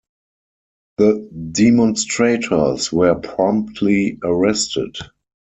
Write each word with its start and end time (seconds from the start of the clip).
The 0.97 1.29
demonstrators 1.51 2.91
were 2.91 3.13
promptly 3.13 4.17
arrested. 4.23 4.97